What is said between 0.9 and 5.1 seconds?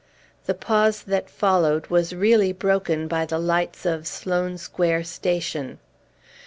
that followed was really broken by the lights of Sloane Square